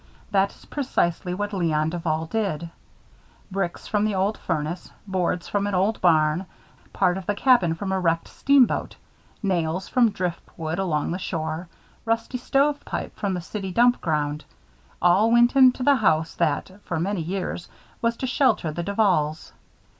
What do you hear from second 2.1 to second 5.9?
did. Bricks from the old furnace, boards from an